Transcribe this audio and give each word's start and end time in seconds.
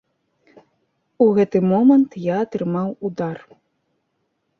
У 1.25 1.27
гэты 1.39 1.61
момант 1.73 2.17
я 2.29 2.39
атрымаў 2.45 2.89
удар. 3.11 3.37